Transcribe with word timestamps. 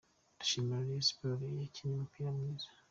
Ndashimira 0.37 0.83
Rayon 0.83 1.03
Sport 1.09 1.41
yakinnye 1.61 1.93
umupira 1.95 2.29
mwiza. 2.37 2.67